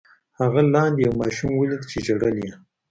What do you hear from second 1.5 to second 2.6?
ولید چې ژړل یې.